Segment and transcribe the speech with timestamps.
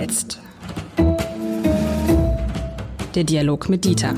[0.00, 0.40] jetzt.
[3.14, 4.14] Der Dialog mit Dieter.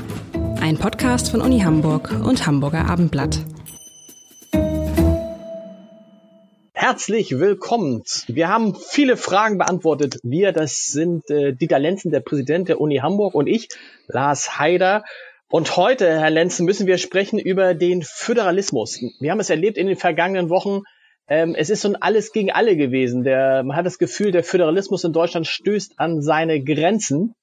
[0.61, 3.39] Ein Podcast von Uni Hamburg und Hamburger Abendblatt.
[6.73, 8.03] Herzlich willkommen.
[8.27, 10.19] Wir haben viele Fragen beantwortet.
[10.23, 13.67] Wir, das sind äh, Dieter Lenzen, der Präsident der Uni Hamburg und ich,
[14.07, 15.03] Lars Haider.
[15.49, 19.01] Und heute, Herr Lenzen, müssen wir sprechen über den Föderalismus.
[19.19, 20.83] Wir haben es erlebt in den vergangenen Wochen.
[21.27, 23.23] Ähm, es ist so ein Alles gegen alle gewesen.
[23.23, 27.33] Der, man hat das Gefühl, der Föderalismus in Deutschland stößt an seine Grenzen.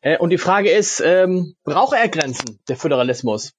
[0.00, 3.52] Äh, und die Frage ist, ähm, braucht er Grenzen, der Föderalismus?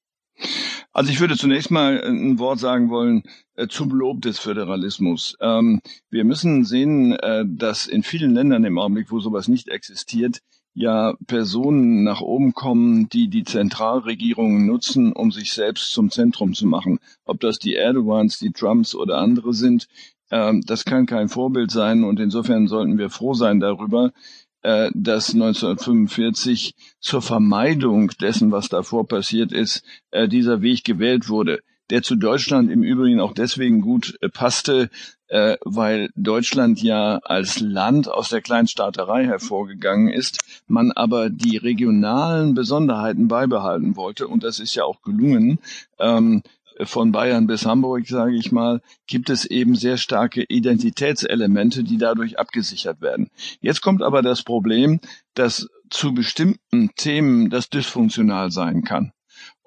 [0.91, 3.23] Also ich würde zunächst mal ein Wort sagen wollen
[3.55, 5.37] äh, zum Lob des Föderalismus.
[5.39, 10.39] Ähm, wir müssen sehen, äh, dass in vielen Ländern im Augenblick, wo sowas nicht existiert,
[10.79, 16.65] ja Personen nach oben kommen, die die Zentralregierungen nutzen, um sich selbst zum Zentrum zu
[16.65, 16.99] machen.
[17.25, 19.89] Ob das die Erdogans, die Trumps oder andere sind,
[20.31, 24.13] ähm, das kann kein Vorbild sein und insofern sollten wir froh sein darüber,
[24.61, 31.59] äh, dass 1945 zur Vermeidung dessen, was davor passiert ist, äh, dieser Weg gewählt wurde,
[31.89, 34.89] der zu Deutschland im Übrigen auch deswegen gut äh, passte,
[35.29, 43.27] weil Deutschland ja als Land aus der Kleinstaaterei hervorgegangen ist, man aber die regionalen Besonderheiten
[43.27, 45.59] beibehalten wollte und das ist ja auch gelungen.
[45.99, 46.41] Ähm,
[46.85, 52.39] von Bayern bis Hamburg, sage ich mal, gibt es eben sehr starke Identitätselemente, die dadurch
[52.39, 53.29] abgesichert werden.
[53.59, 54.99] Jetzt kommt aber das Problem,
[55.33, 59.11] dass zu bestimmten Themen das dysfunktional sein kann.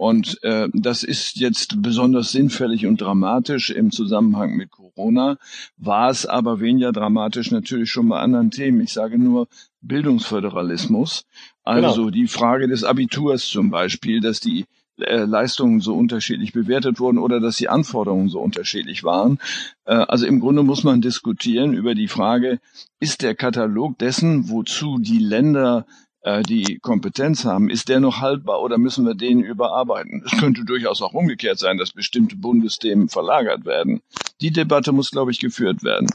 [0.03, 5.39] Und äh, das ist jetzt besonders sinnfällig und dramatisch im Zusammenhang mit Corona,
[5.77, 8.81] war es aber weniger dramatisch natürlich schon bei anderen Themen.
[8.81, 9.47] Ich sage nur
[9.81, 11.22] Bildungsföderalismus,
[11.62, 12.11] also genau.
[12.11, 14.64] die Frage des Abiturs zum Beispiel, dass die
[14.97, 19.39] äh, Leistungen so unterschiedlich bewertet wurden oder dass die Anforderungen so unterschiedlich waren.
[19.84, 22.59] Äh, also im Grunde muss man diskutieren über die Frage,
[22.98, 25.87] ist der Katalog dessen, wozu die Länder
[26.23, 30.22] äh, die Kompetenz haben, ist der noch haltbar oder müssen wir den überarbeiten?
[30.25, 34.00] Es könnte durchaus auch umgekehrt sein, dass bestimmte Bundesthemen verlagert werden.
[34.41, 36.09] Die Debatte muss, glaube ich, geführt werden.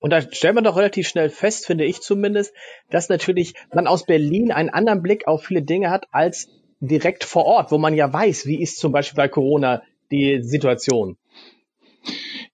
[0.00, 2.54] Und da stellt man doch relativ schnell fest, finde ich zumindest,
[2.90, 6.48] dass natürlich man aus Berlin einen anderen Blick auf viele Dinge hat als
[6.80, 11.16] direkt vor Ort, wo man ja weiß, wie ist zum Beispiel bei Corona die Situation.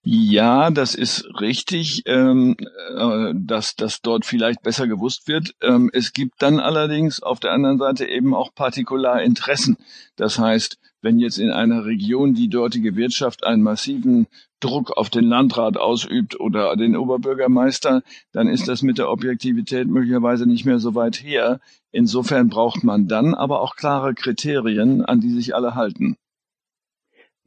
[0.06, 2.56] Ja, das ist richtig, ähm,
[2.94, 5.54] äh, dass das dort vielleicht besser gewusst wird.
[5.62, 9.78] Ähm, es gibt dann allerdings auf der anderen Seite eben auch Partikularinteressen.
[10.16, 14.26] Das heißt, wenn jetzt in einer Region die dortige Wirtschaft einen massiven
[14.60, 20.46] Druck auf den Landrat ausübt oder den Oberbürgermeister, dann ist das mit der Objektivität möglicherweise
[20.46, 21.60] nicht mehr so weit her.
[21.92, 26.18] Insofern braucht man dann aber auch klare Kriterien, an die sich alle halten.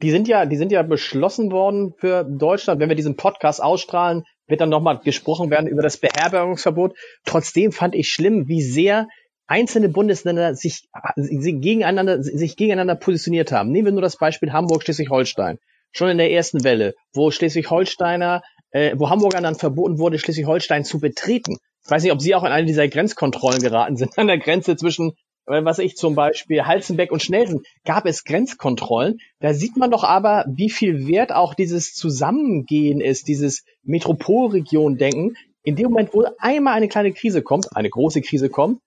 [0.00, 2.80] Die sind ja, die sind ja beschlossen worden für Deutschland.
[2.80, 6.96] Wenn wir diesen Podcast ausstrahlen, wird dann nochmal gesprochen werden über das Beherbergungsverbot.
[7.24, 9.08] Trotzdem fand ich schlimm, wie sehr
[9.48, 13.72] einzelne Bundesländer sich, sich gegeneinander, sich gegeneinander positioniert haben.
[13.72, 15.58] Nehmen wir nur das Beispiel Hamburg, Schleswig-Holstein.
[15.90, 21.00] Schon in der ersten Welle, wo Schleswig-Holsteiner, äh, wo Hamburgern dann verboten wurde, Schleswig-Holstein zu
[21.00, 21.56] betreten.
[21.84, 24.76] Ich weiß nicht, ob Sie auch in eine dieser Grenzkontrollen geraten sind, an der Grenze
[24.76, 25.14] zwischen
[25.48, 29.18] was ich zum Beispiel Halzenbeck und Schnelsen, gab es Grenzkontrollen.
[29.40, 35.36] Da sieht man doch aber, wie viel Wert auch dieses Zusammengehen ist, dieses Metropolregion-Denken.
[35.62, 38.80] In dem Moment, wo einmal eine kleine Krise kommt, eine große Krise kommt,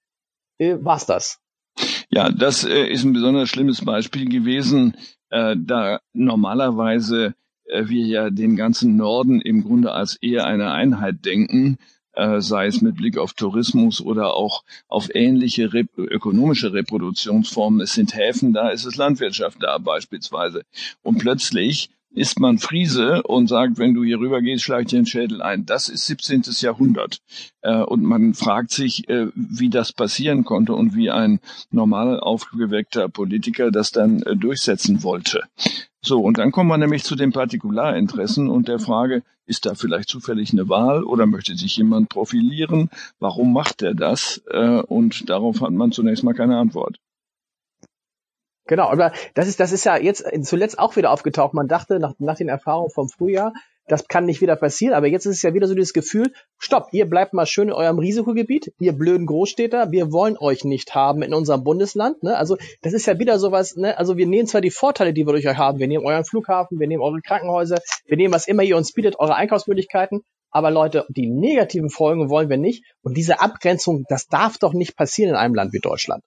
[0.58, 1.40] äh, war's das.
[2.10, 4.96] Ja, das äh, ist ein besonders schlimmes Beispiel gewesen,
[5.30, 7.34] äh, da normalerweise
[7.66, 11.78] äh, wir ja den ganzen Norden im Grunde als eher eine Einheit denken
[12.14, 17.82] sei es mit Blick auf Tourismus oder auch auf ähnliche rep ökonomische Reproduktionsformen.
[17.82, 20.64] Es sind Häfen da, es ist Landwirtschaft da beispielsweise.
[21.02, 25.06] Und plötzlich ist man Friese und sagt, wenn du hier rüber gehst, schlag dir den
[25.06, 25.66] Schädel ein.
[25.66, 26.44] Das ist 17.
[26.60, 27.20] Jahrhundert.
[27.62, 31.40] Äh, und man fragt sich, äh, wie das passieren konnte und wie ein
[31.72, 35.44] normal aufgeweckter Politiker das dann äh, durchsetzen wollte.
[36.02, 40.08] So, und dann kommen wir nämlich zu den Partikularinteressen und der Frage, ist da vielleicht
[40.08, 42.90] zufällig eine Wahl oder möchte sich jemand profilieren?
[43.20, 44.42] Warum macht er das?
[44.50, 46.98] Äh, und darauf hat man zunächst mal keine Antwort.
[48.66, 51.54] Genau, aber das ist, das ist ja jetzt zuletzt auch wieder aufgetaucht.
[51.54, 53.54] Man dachte nach, nach den Erfahrungen vom Frühjahr,
[53.92, 56.88] das kann nicht wieder passieren, aber jetzt ist es ja wieder so dieses Gefühl, stopp,
[56.94, 61.22] ihr bleibt mal schön in eurem Risikogebiet, ihr blöden Großstädter, wir wollen euch nicht haben
[61.22, 62.24] in unserem Bundesland.
[62.24, 62.38] Ne?
[62.38, 63.98] Also das ist ja wieder sowas, ne?
[63.98, 66.80] also wir nehmen zwar die Vorteile, die wir durch euch haben, wir nehmen euren Flughafen,
[66.80, 70.22] wir nehmen eure Krankenhäuser, wir nehmen, was immer ihr uns bietet, eure Einkaufsmöglichkeiten,
[70.52, 72.84] aber Leute, die negativen Folgen wollen wir nicht.
[73.02, 76.24] Und diese Abgrenzung, das darf doch nicht passieren in einem Land wie Deutschland.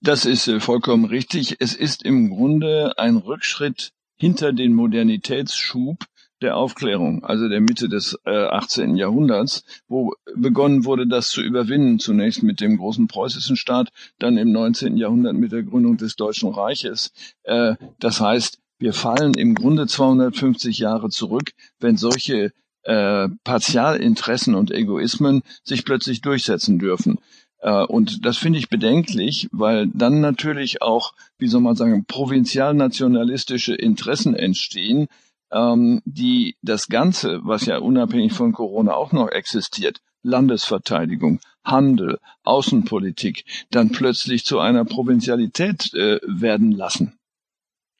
[0.00, 1.56] Das ist äh, vollkommen richtig.
[1.60, 6.04] Es ist im Grunde ein Rückschritt hinter den Modernitätsschub
[6.44, 8.96] der Aufklärung, also der Mitte des äh, 18.
[8.96, 13.88] Jahrhunderts, wo begonnen wurde, das zu überwinden, zunächst mit dem großen preußischen Staat,
[14.18, 14.96] dann im 19.
[14.96, 17.12] Jahrhundert mit der Gründung des Deutschen Reiches.
[17.42, 22.52] Äh, das heißt, wir fallen im Grunde 250 Jahre zurück, wenn solche
[22.82, 27.18] äh, Partialinteressen und Egoismen sich plötzlich durchsetzen dürfen.
[27.60, 33.74] Äh, und das finde ich bedenklich, weil dann natürlich auch, wie soll man sagen, provinzialnationalistische
[33.74, 35.08] Interessen entstehen,
[35.54, 43.44] ähm, die das Ganze, was ja unabhängig von Corona auch noch existiert, Landesverteidigung, Handel, Außenpolitik,
[43.70, 47.18] dann plötzlich zu einer Provinzialität äh, werden lassen.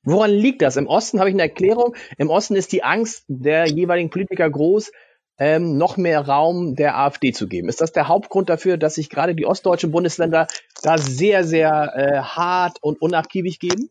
[0.03, 0.77] Woran liegt das?
[0.77, 1.95] Im Osten habe ich eine Erklärung.
[2.19, 4.93] Im Osten ist die Angst der jeweiligen Politiker groß,
[5.39, 7.69] ähm, noch mehr Raum der AfD zu geben.
[7.69, 10.47] Ist das der Hauptgrund dafür, dass sich gerade die ostdeutschen Bundesländer
[10.83, 13.89] da sehr, sehr äh, hart und unnachgiebig geben?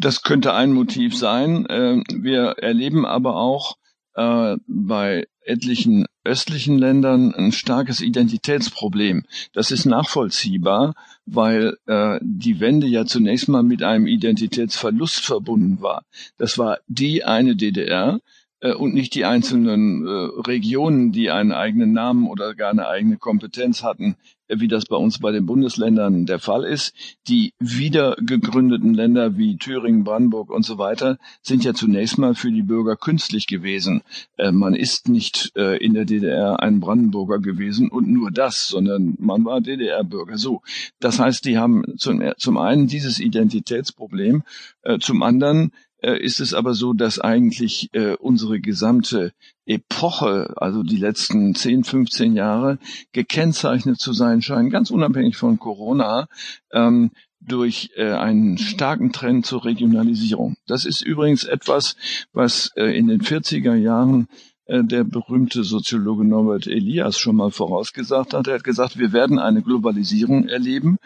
[0.00, 1.66] Das könnte ein Motiv sein.
[1.68, 3.76] Ähm, wir erleben aber auch
[4.14, 9.24] äh, bei etlichen östlichen Ländern ein starkes Identitätsproblem.
[9.52, 10.94] Das ist nachvollziehbar,
[11.26, 16.04] weil äh, die Wende ja zunächst mal mit einem Identitätsverlust verbunden war.
[16.38, 18.20] Das war die eine DDR,
[18.60, 20.10] äh, und nicht die einzelnen äh,
[20.46, 24.16] Regionen, die einen eigenen Namen oder gar eine eigene Kompetenz hatten,
[24.50, 26.94] äh, wie das bei uns bei den Bundesländern der Fall ist.
[27.28, 32.50] Die wieder gegründeten Länder wie Thüringen, Brandenburg und so weiter sind ja zunächst mal für
[32.50, 34.02] die Bürger künstlich gewesen.
[34.36, 39.16] Äh, man ist nicht äh, in der DDR ein Brandenburger gewesen und nur das, sondern
[39.18, 40.36] man war DDR-Bürger.
[40.36, 40.62] So,
[40.98, 44.42] das heißt, die haben zum, zum einen dieses Identitätsproblem,
[44.82, 45.72] äh, zum anderen
[46.08, 49.32] ist es aber so, dass eigentlich äh, unsere gesamte
[49.66, 52.78] Epoche, also die letzten 10, 15 Jahre,
[53.12, 56.26] gekennzeichnet zu sein scheinen, ganz unabhängig von Corona,
[56.72, 57.10] ähm,
[57.40, 60.56] durch äh, einen starken Trend zur Regionalisierung.
[60.66, 61.96] Das ist übrigens etwas,
[62.32, 64.28] was äh, in den 40er Jahren
[64.66, 68.46] äh, der berühmte Soziologe Norbert Elias schon mal vorausgesagt hat.
[68.46, 70.98] Er hat gesagt, wir werden eine Globalisierung erleben,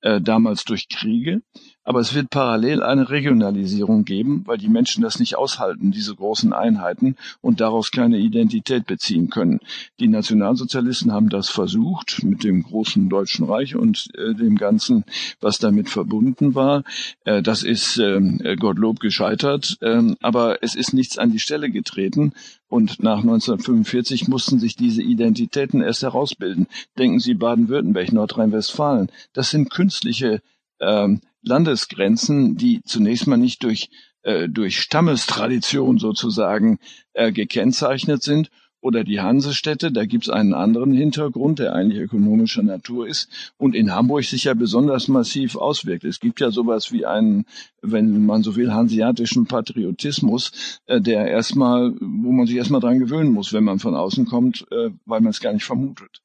[0.00, 1.42] äh, damals durch Kriege.
[1.84, 6.52] Aber es wird parallel eine Regionalisierung geben, weil die Menschen das nicht aushalten, diese großen
[6.52, 9.58] Einheiten und daraus keine Identität beziehen können.
[9.98, 15.04] Die Nationalsozialisten haben das versucht mit dem großen Deutschen Reich und äh, dem Ganzen,
[15.40, 16.84] was damit verbunden war.
[17.24, 22.32] Äh, das ist äh, Gottlob gescheitert, ähm, aber es ist nichts an die Stelle getreten.
[22.68, 26.68] Und nach 1945 mussten sich diese Identitäten erst herausbilden.
[26.96, 29.10] Denken Sie Baden-Württemberg, Nordrhein-Westfalen.
[29.34, 30.40] Das sind künstliche
[30.80, 33.90] ähm, Landesgrenzen, die zunächst mal nicht durch,
[34.22, 36.78] äh, durch Stammestradition sozusagen
[37.12, 38.50] äh, gekennzeichnet sind.
[38.84, 43.94] Oder die Hansestädte, da gibt's einen anderen Hintergrund, der eigentlich ökonomischer Natur ist und in
[43.94, 46.02] Hamburg sich ja besonders massiv auswirkt.
[46.02, 47.44] Es gibt ja sowas wie einen,
[47.80, 53.30] wenn man so will, hanseatischen Patriotismus, äh, der erstmal, wo man sich erstmal dran gewöhnen
[53.30, 56.20] muss, wenn man von außen kommt, äh, weil man es gar nicht vermutet.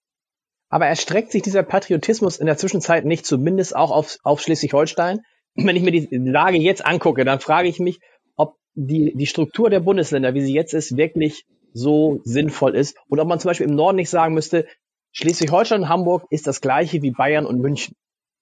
[0.70, 5.22] Aber erstreckt sich dieser Patriotismus in der Zwischenzeit nicht zumindest auch auf, auf Schleswig-Holstein?
[5.56, 8.00] Wenn ich mir die Lage jetzt angucke, dann frage ich mich,
[8.36, 12.98] ob die, die Struktur der Bundesländer, wie sie jetzt ist, wirklich so sinnvoll ist.
[13.08, 14.68] Und ob man zum Beispiel im Norden nicht sagen müsste,
[15.14, 17.96] Schleswig-Holstein und Hamburg ist das gleiche wie Bayern und München.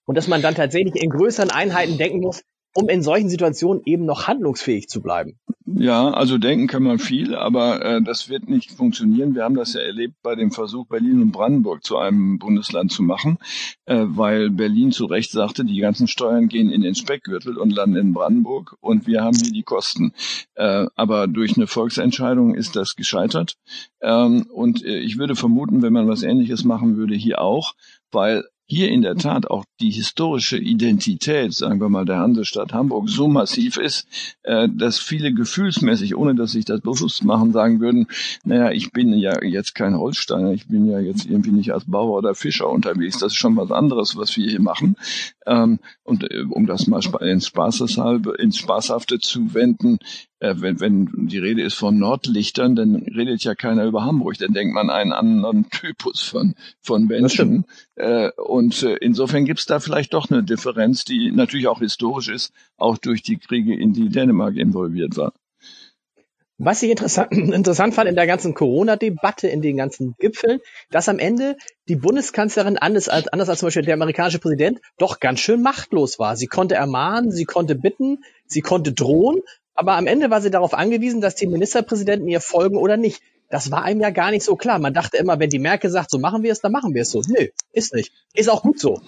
[0.05, 2.43] Und dass man dann tatsächlich in größeren Einheiten denken muss,
[2.75, 5.39] um in solchen Situationen eben noch handlungsfähig zu bleiben.
[5.65, 9.33] Ja, also denken kann man viel, aber äh, das wird nicht funktionieren.
[9.33, 13.01] Wir haben das ja erlebt bei dem Versuch, Berlin und Brandenburg zu einem Bundesland zu
[13.01, 13.39] machen,
[13.85, 17.95] äh, weil Berlin zu Recht sagte, die ganzen Steuern gehen in den Speckgürtel und landen
[17.95, 20.13] in Brandenburg und wir haben hier die Kosten.
[20.53, 23.57] Äh, aber durch eine Volksentscheidung ist das gescheitert.
[24.01, 27.73] Ähm, und äh, ich würde vermuten, wenn man was Ähnliches machen würde, hier auch,
[28.11, 33.09] weil hier in der Tat auch die historische Identität, sagen wir mal, der Hansestadt Hamburg
[33.09, 34.07] so massiv ist,
[34.43, 38.07] äh, dass viele gefühlsmäßig, ohne dass sich das bewusst machen, sagen würden,
[38.43, 42.17] naja, ich bin ja jetzt kein Holsteiner, ich bin ja jetzt irgendwie nicht als Bauer
[42.17, 44.95] oder Fischer unterwegs, das ist schon was anderes, was wir hier machen.
[45.45, 49.99] Ähm, und äh, um das mal ins, Spaßeshalbe, ins Spaßhafte zu wenden,
[50.39, 54.73] wenn, wenn die Rede ist von Nordlichtern, dann redet ja keiner über Hamburg, dann denkt
[54.73, 57.65] man einen anderen Typus von, von Menschen.
[57.95, 62.29] Äh, und äh, insofern gibt es da vielleicht doch eine Differenz, die natürlich auch historisch
[62.29, 65.33] ist, auch durch die Kriege, in die Dänemark involviert war.
[66.57, 71.19] Was ich interessant, interessant fand in der ganzen Corona-Debatte, in den ganzen Gipfeln, dass am
[71.19, 71.57] Ende
[71.89, 76.17] die Bundeskanzlerin, anders als, anders als zum Beispiel der amerikanische Präsident, doch ganz schön machtlos
[76.17, 76.37] war.
[76.37, 79.41] Sie konnte ermahnen, sie konnte bitten, sie konnte drohen,
[79.75, 83.21] aber am Ende war sie darauf angewiesen, dass die Ministerpräsidenten ihr folgen oder nicht.
[83.49, 84.79] Das war einem ja gar nicht so klar.
[84.79, 87.11] Man dachte immer, wenn die Merkel sagt, so machen wir es, dann machen wir es
[87.11, 87.21] so.
[87.27, 88.11] Nö, ist nicht.
[88.33, 89.01] Ist auch gut so.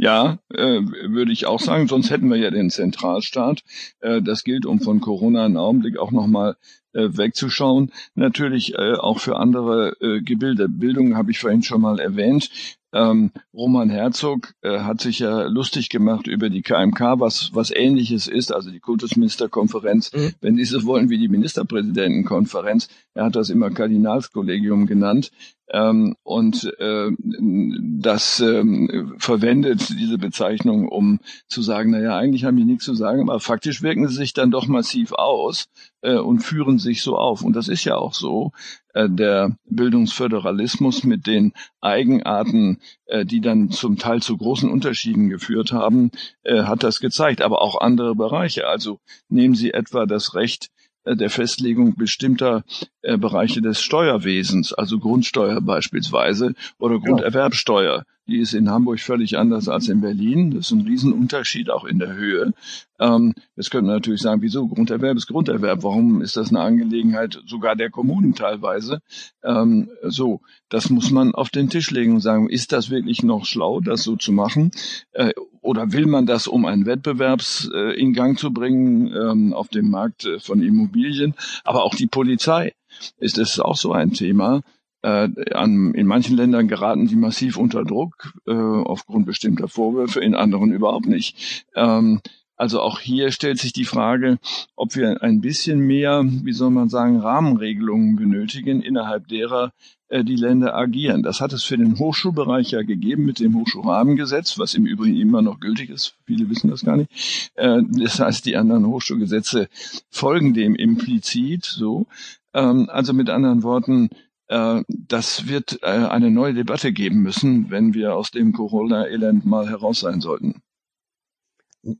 [0.00, 3.64] Ja, äh, würde ich auch sagen, sonst hätten wir ja den Zentralstaat.
[4.00, 6.56] Äh, das gilt, um von Corona einen Augenblick auch nochmal
[6.92, 7.90] äh, wegzuschauen.
[8.14, 10.68] Natürlich äh, auch für andere äh, Gebilde.
[10.68, 12.48] Bildung habe ich vorhin schon mal erwähnt.
[12.94, 18.26] Ähm, Roman Herzog äh, hat sich ja lustig gemacht über die KMK, was, was ähnliches
[18.26, 20.32] ist, also die Kultusministerkonferenz, mhm.
[20.40, 22.88] wenn Sie so wollen, wie die Ministerpräsidentenkonferenz.
[23.14, 25.30] Er hat das immer Kardinalskollegium genannt.
[25.70, 32.64] Ähm, und äh, das ähm, verwendet diese Bezeichnung, um zu sagen, naja, eigentlich haben die
[32.64, 35.68] nichts zu sagen, aber faktisch wirken sie sich dann doch massiv aus
[36.00, 37.42] äh, und führen sich so auf.
[37.42, 38.52] Und das ist ja auch so.
[38.94, 45.72] Äh, der Bildungsföderalismus mit den Eigenarten, äh, die dann zum Teil zu großen Unterschieden geführt
[45.72, 46.10] haben,
[46.42, 47.42] äh, hat das gezeigt.
[47.42, 48.66] Aber auch andere Bereiche.
[48.66, 50.70] Also nehmen Sie etwa das Recht
[51.14, 52.64] der Festlegung bestimmter
[53.02, 58.04] äh, Bereiche des Steuerwesens, also Grundsteuer beispielsweise oder Grunderwerbsteuer.
[58.28, 60.50] Die ist in Hamburg völlig anders als in Berlin.
[60.50, 62.52] Das ist ein Riesenunterschied auch in der Höhe.
[63.00, 65.82] Ähm, jetzt könnte man natürlich sagen, wieso Grunderwerb ist Grunderwerb?
[65.82, 69.00] Warum ist das eine Angelegenheit sogar der Kommunen teilweise?
[69.42, 73.46] Ähm, so, das muss man auf den Tisch legen und sagen, ist das wirklich noch
[73.46, 74.72] schlau, das so zu machen?
[75.12, 75.32] Äh,
[75.68, 79.90] oder will man das, um einen Wettbewerbs äh, in Gang zu bringen ähm, auf dem
[79.90, 81.34] Markt äh, von Immobilien?
[81.62, 82.72] Aber auch die Polizei
[83.18, 84.62] ist es auch so ein Thema.
[85.02, 90.34] Äh, an, in manchen Ländern geraten die massiv unter Druck äh, aufgrund bestimmter Vorwürfe, in
[90.34, 91.66] anderen überhaupt nicht.
[91.76, 92.22] Ähm,
[92.58, 94.38] also auch hier stellt sich die Frage,
[94.74, 99.72] ob wir ein bisschen mehr, wie soll man sagen, Rahmenregelungen benötigen, innerhalb derer
[100.08, 101.22] äh, die Länder agieren.
[101.22, 105.40] Das hat es für den Hochschulbereich ja gegeben mit dem Hochschulrahmengesetz, was im Übrigen immer
[105.40, 106.16] noch gültig ist.
[106.26, 107.52] Viele wissen das gar nicht.
[107.54, 109.68] Äh, das heißt, die anderen Hochschulgesetze
[110.10, 112.06] folgen dem implizit so.
[112.54, 114.10] Ähm, also mit anderen Worten,
[114.48, 119.68] äh, das wird äh, eine neue Debatte geben müssen, wenn wir aus dem Corona-Elend mal
[119.68, 120.62] heraus sein sollten.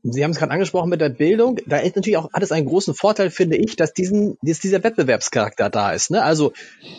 [0.03, 1.59] Sie haben es gerade angesprochen mit der Bildung.
[1.65, 5.69] Da ist natürlich auch alles einen großen Vorteil, finde ich, dass diesen, dass dieser Wettbewerbscharakter
[5.69, 6.11] da ist.
[6.11, 6.23] Ne?
[6.23, 6.53] Also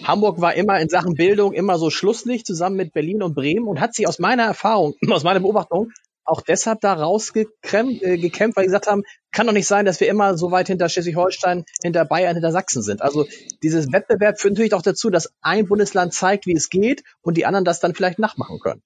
[0.04, 3.80] Hamburg war immer in Sachen Bildung immer so schlusslich zusammen mit Berlin und Bremen und
[3.80, 5.90] hat sich aus meiner Erfahrung, aus meiner Beobachtung
[6.24, 10.00] auch deshalb da rausgekämpft, äh, gekämpft, weil sie gesagt haben, kann doch nicht sein, dass
[10.00, 13.02] wir immer so weit hinter Schleswig-Holstein, hinter Bayern, hinter Sachsen sind.
[13.02, 13.26] Also
[13.62, 17.46] dieses Wettbewerb führt natürlich auch dazu, dass ein Bundesland zeigt, wie es geht und die
[17.46, 18.82] anderen das dann vielleicht nachmachen können.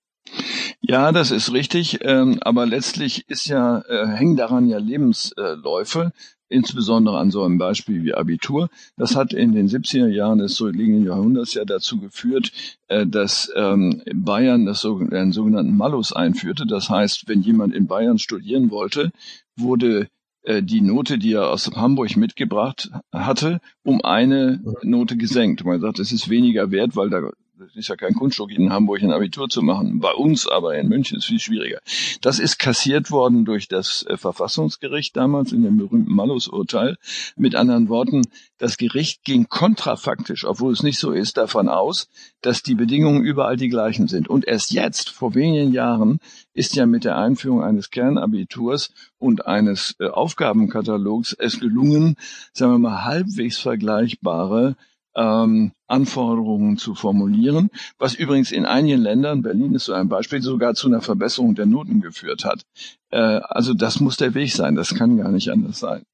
[0.87, 6.13] Ja, das ist richtig, ähm, aber letztlich ist ja, äh, hängen daran ja Lebensläufe,
[6.51, 8.69] insbesondere an so einem Beispiel wie Abitur.
[8.99, 12.53] Das hat in den 70er Jahren des zurückliegenden Jahrhunderts ja dazu geführt,
[12.89, 16.67] äh, dass ähm, Bayern das so, einen sogenannten Malus einführte.
[16.67, 19.11] Das heißt, wenn jemand in Bayern studieren wollte,
[19.57, 20.09] wurde
[20.43, 25.65] äh, die Note, die er aus Hamburg mitgebracht hatte, um eine Note gesenkt.
[25.65, 27.31] Man sagt, es ist weniger wert, weil da
[27.77, 30.01] ist ja kein Kunststück, in Hamburg ein Abitur zu machen.
[30.01, 31.81] Bei uns aber in München ist viel schwieriger.
[32.21, 36.97] Das ist kassiert worden durch das äh, Verfassungsgericht damals in dem berühmten Malus-Urteil.
[37.37, 38.23] Mit anderen Worten,
[38.59, 42.09] das Gericht ging kontrafaktisch, obwohl es nicht so ist, davon aus,
[42.41, 44.29] dass die Bedingungen überall die gleichen sind.
[44.29, 46.21] Und erst jetzt, vor wenigen Jahren,
[46.53, 52.17] ist ja mit der Einführung eines Kernabiturs und eines äh, Aufgabenkatalogs es gelungen,
[52.53, 54.77] sagen wir mal, halbwegs vergleichbare
[55.17, 60.75] ähm, Anforderungen zu formulieren, was übrigens in einigen Ländern, Berlin ist so ein Beispiel, sogar
[60.75, 62.63] zu einer Verbesserung der Noten geführt hat.
[63.11, 66.05] Äh, also das muss der Weg sein, das kann gar nicht anders sein.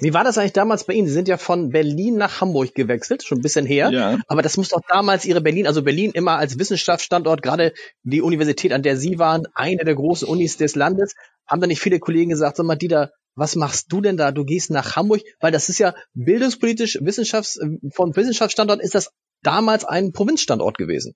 [0.00, 1.08] Wie war das eigentlich damals bei Ihnen?
[1.08, 3.90] Sie sind ja von Berlin nach Hamburg gewechselt, schon ein bisschen her.
[3.90, 4.18] Ja.
[4.28, 7.72] Aber das muss doch damals Ihre Berlin, also Berlin immer als Wissenschaftsstandort, gerade
[8.04, 11.14] die Universität, an der Sie waren, eine der großen Unis des Landes,
[11.48, 14.32] haben da nicht viele Kollegen gesagt, sag mal, Dieter, was machst du denn da?
[14.32, 17.58] Du gehst nach Hamburg, weil das ist ja bildungspolitisch, Wissenschafts,
[17.92, 19.10] von Wissenschaftsstandort ist das
[19.42, 21.14] damals ein Provinzstandort gewesen.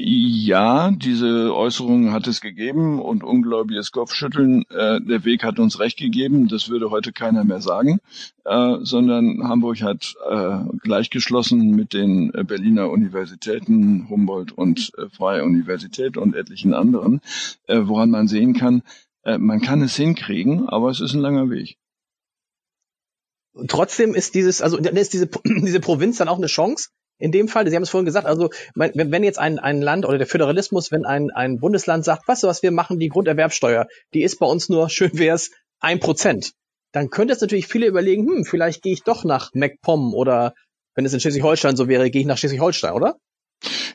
[0.00, 4.62] Ja, diese Äußerung hat es gegeben und ungläubiges Kopfschütteln.
[4.70, 6.46] Äh, der Weg hat uns recht gegeben.
[6.46, 7.98] Das würde heute keiner mehr sagen,
[8.44, 15.42] äh, sondern Hamburg hat äh, gleichgeschlossen mit den äh, Berliner Universitäten, Humboldt und äh, Freie
[15.42, 17.20] Universität und etlichen anderen,
[17.66, 18.84] äh, woran man sehen kann,
[19.24, 21.76] äh, man kann es hinkriegen, aber es ist ein langer Weg.
[23.52, 26.90] Und trotzdem ist dieses, also ist diese, diese Provinz dann auch eine Chance.
[27.20, 30.18] In dem Fall, Sie haben es vorhin gesagt, also wenn jetzt ein, ein Land oder
[30.18, 34.22] der Föderalismus, wenn ein, ein Bundesland sagt, weißt du was, wir machen die Grunderwerbsteuer, die
[34.22, 36.52] ist bei uns nur, schön wär's, ein Prozent,
[36.92, 40.54] dann könnte es natürlich viele überlegen, hm, vielleicht gehe ich doch nach MacPom oder
[40.94, 43.16] wenn es in Schleswig-Holstein so wäre, gehe ich nach Schleswig-Holstein, oder?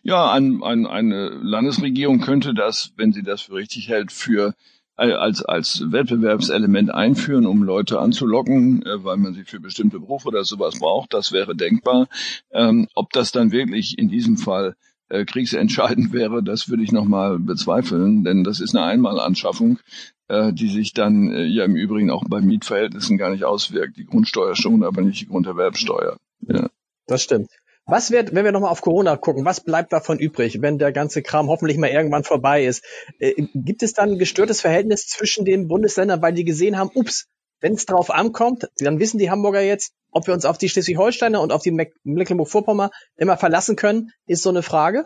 [0.03, 4.53] Ja, ein, ein, eine Landesregierung könnte das, wenn sie das für richtig hält, für
[4.95, 10.43] als, als Wettbewerbselement einführen, um Leute anzulocken, äh, weil man sie für bestimmte Berufe oder
[10.43, 11.13] sowas braucht.
[11.13, 12.07] Das wäre denkbar.
[12.51, 14.75] Ähm, ob das dann wirklich in diesem Fall
[15.09, 19.79] äh, kriegsentscheidend wäre, das würde ich nochmal bezweifeln, denn das ist eine Einmalanschaffung,
[20.27, 23.97] äh, die sich dann äh, ja im Übrigen auch bei Mietverhältnissen gar nicht auswirkt.
[23.97, 26.17] Die Grundsteuer schon, aber nicht die Grunderwerbsteuer.
[26.47, 26.69] Ja.
[27.07, 27.49] Das stimmt.
[27.85, 31.21] Was wird, wenn wir nochmal auf Corona gucken, was bleibt davon übrig, wenn der ganze
[31.21, 32.83] Kram hoffentlich mal irgendwann vorbei ist?
[33.19, 37.27] Äh, gibt es dann ein gestörtes Verhältnis zwischen den Bundesländern, weil die gesehen haben, ups,
[37.59, 41.41] wenn es drauf ankommt, dann wissen die Hamburger jetzt, ob wir uns auf die Schleswig-Holsteiner
[41.41, 41.71] und auf die
[42.03, 45.05] Mecklenburg-Vorpommern immer verlassen können, ist so eine Frage.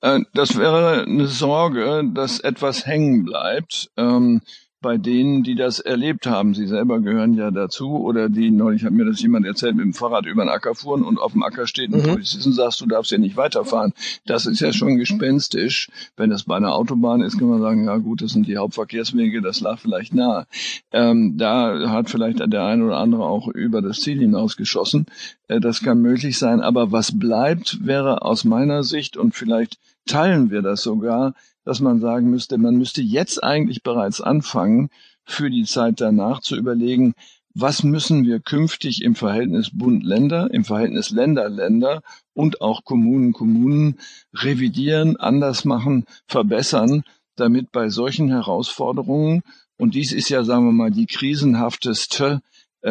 [0.00, 3.90] Äh, das wäre eine Sorge, dass etwas hängen bleibt.
[3.96, 4.42] Ähm,
[4.84, 6.52] bei denen, die das erlebt haben.
[6.54, 9.94] Sie selber gehören ja dazu oder die, neulich hat mir das jemand erzählt, mit dem
[9.94, 12.04] Fahrrad über den Acker fuhren und auf dem Acker steht ein mhm.
[12.04, 13.94] Polizist und sagt, du darfst ja nicht weiterfahren.
[14.26, 15.88] Das ist ja schon gespenstisch.
[16.18, 19.40] Wenn das bei einer Autobahn ist, kann man sagen, ja gut, das sind die Hauptverkehrswege,
[19.40, 20.46] das lag vielleicht nahe.
[20.92, 25.06] Ähm, da hat vielleicht der eine oder andere auch über das Ziel hinausgeschossen.
[25.48, 26.60] Äh, das kann möglich sein.
[26.60, 31.32] Aber was bleibt, wäre aus meiner Sicht und vielleicht teilen wir das sogar,
[31.64, 34.90] dass man sagen müsste, man müsste jetzt eigentlich bereits anfangen,
[35.24, 37.14] für die Zeit danach zu überlegen,
[37.54, 42.02] was müssen wir künftig im Verhältnis Bund-Länder, im Verhältnis Länder-Länder
[42.34, 43.98] und auch Kommunen-Kommunen
[44.34, 47.04] revidieren, anders machen, verbessern,
[47.36, 49.42] damit bei solchen Herausforderungen,
[49.76, 52.40] und dies ist ja, sagen wir mal, die krisenhafteste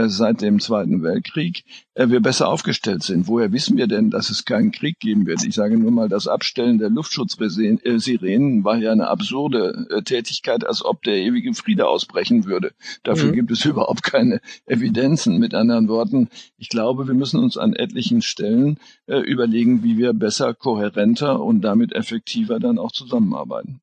[0.08, 3.28] seit dem Zweiten Weltkrieg, äh, wir besser aufgestellt sind.
[3.28, 5.44] Woher wissen wir denn, dass es keinen Krieg geben wird?
[5.44, 10.84] Ich sage nur mal, das Abstellen der Luftschutzsirenen war ja eine absurde äh, Tätigkeit, als
[10.84, 12.72] ob der ewige Friede ausbrechen würde.
[13.04, 13.36] Dafür mhm.
[13.36, 15.38] gibt es überhaupt keine Evidenzen.
[15.38, 20.14] Mit anderen Worten, ich glaube, wir müssen uns an etlichen Stellen äh, überlegen, wie wir
[20.14, 23.80] besser, kohärenter und damit effektiver dann auch zusammenarbeiten.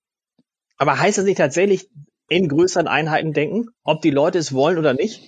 [0.76, 1.88] Aber heißt das nicht tatsächlich
[2.29, 5.23] in größeren Einheiten denken, ob die Leute es wollen oder nicht?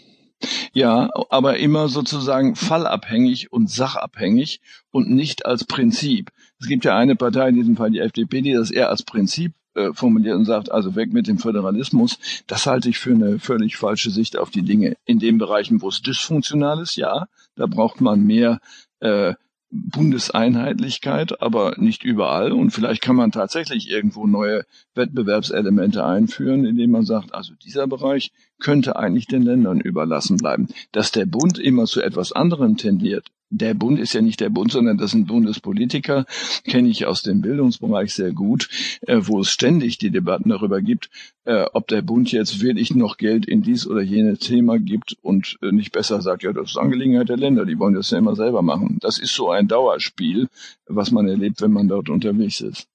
[0.73, 6.31] Ja, aber immer sozusagen fallabhängig und sachabhängig und nicht als Prinzip.
[6.61, 9.53] Es gibt ja eine Partei, in diesem Fall die FDP, die das eher als Prinzip
[9.75, 12.19] äh, formuliert und sagt, also weg mit dem Föderalismus.
[12.47, 14.97] Das halte ich für eine völlig falsche Sicht auf die Dinge.
[15.05, 18.61] In den Bereichen, wo es dysfunktional ist, ja, da braucht man mehr
[19.01, 19.35] äh,
[19.73, 22.53] Bundeseinheitlichkeit, aber nicht überall.
[22.53, 28.33] Und vielleicht kann man tatsächlich irgendwo neue Wettbewerbselemente einführen, indem man sagt, also dieser Bereich
[28.61, 30.69] könnte eigentlich den Ländern überlassen bleiben.
[30.93, 34.73] Dass der Bund immer zu etwas anderem tendiert, der Bund ist ja nicht der Bund,
[34.73, 36.25] sondern das sind Bundespolitiker,
[36.65, 38.69] kenne ich aus dem Bildungsbereich sehr gut,
[39.03, 41.11] äh, wo es ständig die Debatten darüber gibt,
[41.45, 45.59] äh, ob der Bund jetzt wirklich noch Geld in dies oder jenes Thema gibt und
[45.63, 48.35] äh, nicht besser sagt, ja, das ist Angelegenheit der Länder, die wollen das ja immer
[48.35, 48.99] selber machen.
[49.01, 50.49] Das ist so ein Dauerspiel,
[50.87, 52.89] was man erlebt, wenn man dort unterwegs ist.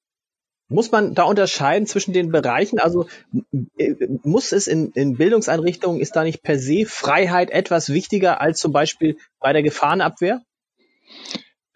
[0.69, 2.79] Muss man da unterscheiden zwischen den Bereichen?
[2.79, 3.07] Also
[3.77, 3.93] äh,
[4.23, 8.73] muss es in, in Bildungseinrichtungen, ist da nicht per se Freiheit etwas wichtiger als zum
[8.73, 10.41] Beispiel bei der Gefahrenabwehr?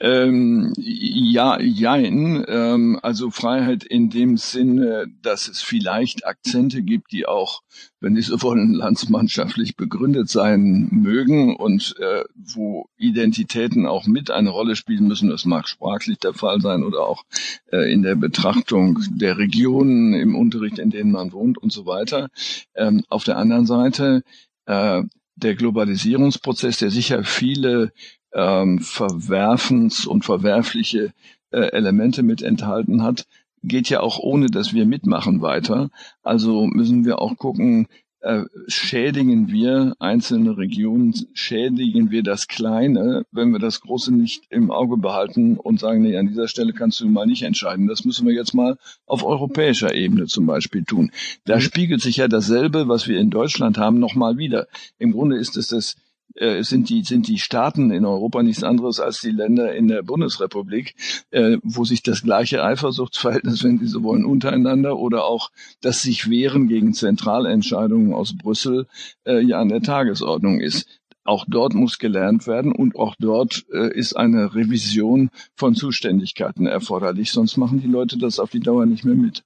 [0.01, 2.43] Ähm, ja, jein.
[2.47, 7.61] Ähm, also Freiheit in dem Sinne, dass es vielleicht Akzente gibt, die auch,
[7.99, 14.49] wenn sie so wollen, landsmannschaftlich begründet sein mögen und äh, wo Identitäten auch mit eine
[14.49, 15.29] Rolle spielen müssen.
[15.29, 17.23] Das mag sprachlich der Fall sein oder auch
[17.71, 22.29] äh, in der Betrachtung der Regionen im Unterricht, in denen man wohnt und so weiter.
[22.73, 24.23] Ähm, auf der anderen Seite
[24.65, 25.03] äh,
[25.35, 27.91] der Globalisierungsprozess, der sicher viele
[28.33, 31.13] ähm, Verwerfens- und verwerfliche
[31.51, 33.25] äh, Elemente mit enthalten hat,
[33.63, 35.89] geht ja auch ohne, dass wir mitmachen weiter.
[36.23, 37.87] Also müssen wir auch gucken,
[38.21, 44.69] äh, schädigen wir einzelne Regionen, schädigen wir das Kleine, wenn wir das Große nicht im
[44.69, 47.87] Auge behalten und sagen, nee, an dieser Stelle kannst du mal nicht entscheiden.
[47.87, 51.11] Das müssen wir jetzt mal auf europäischer Ebene zum Beispiel tun.
[51.45, 51.61] Da mhm.
[51.61, 54.67] spiegelt sich ja dasselbe, was wir in Deutschland haben, nochmal wieder.
[54.99, 55.95] Im Grunde ist es das
[56.35, 60.03] äh, sind die sind die Staaten in Europa nichts anderes als die Länder in der
[60.03, 60.95] Bundesrepublik,
[61.31, 66.29] äh, wo sich das gleiche Eifersuchtsverhältnis, wenn Sie so wollen, untereinander oder auch das sich
[66.29, 68.87] wehren gegen Zentralentscheidungen aus Brüssel
[69.25, 70.87] äh, ja an der Tagesordnung ist.
[71.23, 77.31] Auch dort muss gelernt werden und auch dort äh, ist eine Revision von Zuständigkeiten erforderlich,
[77.31, 79.43] sonst machen die Leute das auf die Dauer nicht mehr mit.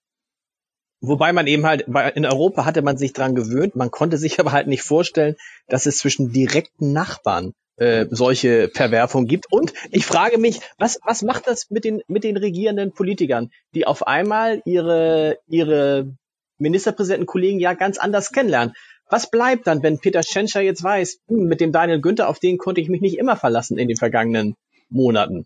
[1.08, 4.52] Wobei man eben halt, in Europa hatte man sich dran gewöhnt, man konnte sich aber
[4.52, 5.36] halt nicht vorstellen,
[5.68, 9.52] dass es zwischen direkten Nachbarn äh, solche Verwerfungen gibt.
[9.52, 13.86] Und ich frage mich, was, was macht das mit den, mit den regierenden Politikern, die
[13.86, 16.14] auf einmal ihre, ihre
[16.58, 18.74] Ministerpräsidentenkollegen ja ganz anders kennenlernen?
[19.10, 22.58] Was bleibt dann, wenn Peter Schenscher jetzt weiß, hm, mit dem Daniel Günther, auf den
[22.58, 24.56] konnte ich mich nicht immer verlassen in den vergangenen
[24.90, 25.46] Monaten?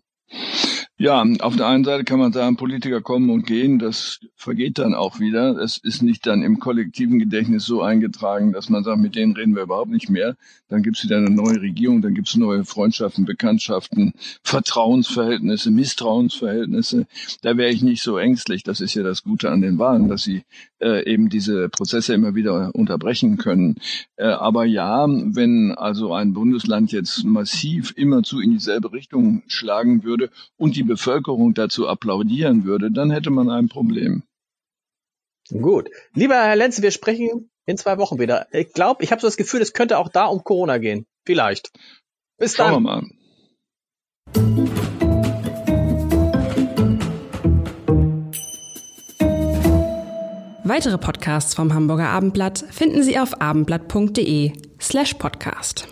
[1.02, 4.92] Ja, auf der einen Seite kann man sagen, Politiker kommen und gehen, das vergeht dann
[4.92, 5.56] auch wieder.
[5.56, 9.56] Es ist nicht dann im kollektiven Gedächtnis so eingetragen, dass man sagt, mit denen reden
[9.56, 10.36] wir überhaupt nicht mehr.
[10.68, 17.06] Dann gibt's wieder eine neue Regierung, dann gibt's neue Freundschaften, Bekanntschaften, Vertrauensverhältnisse, Misstrauensverhältnisse.
[17.40, 18.62] Da wäre ich nicht so ängstlich.
[18.62, 20.42] Das ist ja das Gute an den Wahlen, dass sie
[20.82, 23.76] äh, eben diese Prozesse immer wieder unterbrechen können.
[24.16, 30.28] Äh, aber ja, wenn also ein Bundesland jetzt massiv immerzu in dieselbe Richtung schlagen würde
[30.58, 34.24] und die Bevölkerung dazu applaudieren würde, dann hätte man ein Problem.
[35.50, 35.88] Gut.
[36.14, 38.48] Lieber Herr Lenz, wir sprechen in zwei Wochen wieder.
[38.52, 41.06] Ich glaube, ich habe so das Gefühl, es könnte auch da um Corona gehen.
[41.24, 41.70] Vielleicht.
[42.38, 42.82] Bis Schauen dann.
[42.82, 43.04] wir mal.
[50.64, 55.88] Weitere Podcasts vom Hamburger Abendblatt finden Sie auf abendblatt.de slash podcast.